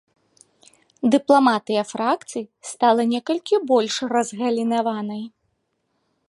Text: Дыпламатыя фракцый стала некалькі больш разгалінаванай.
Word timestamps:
Дыпламатыя 1.15 1.83
фракцый 1.91 2.43
стала 2.71 3.01
некалькі 3.13 3.55
больш 3.73 3.95
разгалінаванай. 4.15 5.23